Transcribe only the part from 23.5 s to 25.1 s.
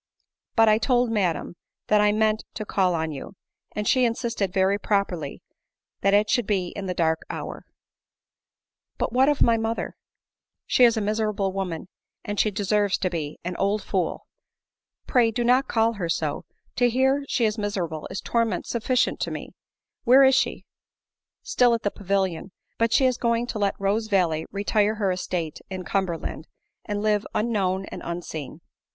let Rose valley, retire to